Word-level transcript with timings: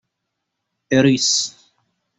اِریس 0.91 1.29